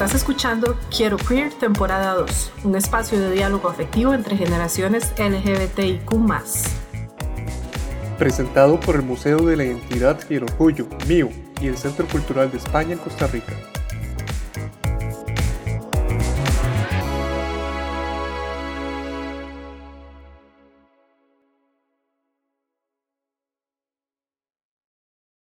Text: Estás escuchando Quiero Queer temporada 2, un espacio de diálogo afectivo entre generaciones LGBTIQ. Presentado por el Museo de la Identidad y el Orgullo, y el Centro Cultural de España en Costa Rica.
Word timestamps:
Estás 0.00 0.14
escuchando 0.14 0.78
Quiero 0.88 1.18
Queer 1.18 1.52
temporada 1.52 2.14
2, 2.14 2.52
un 2.64 2.74
espacio 2.74 3.20
de 3.20 3.32
diálogo 3.32 3.68
afectivo 3.68 4.14
entre 4.14 4.34
generaciones 4.34 5.12
LGBTIQ. 5.18 6.10
Presentado 8.18 8.80
por 8.80 8.94
el 8.94 9.02
Museo 9.02 9.42
de 9.44 9.58
la 9.58 9.64
Identidad 9.64 10.18
y 10.30 10.36
el 10.36 10.44
Orgullo, 10.44 10.86
y 11.06 11.66
el 11.66 11.76
Centro 11.76 12.08
Cultural 12.08 12.50
de 12.50 12.56
España 12.56 12.94
en 12.94 12.98
Costa 12.98 13.26
Rica. 13.26 13.52